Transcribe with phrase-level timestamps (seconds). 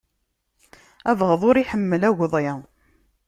[1.09, 2.49] Abeɣḍi ur iḥemmel agḍi.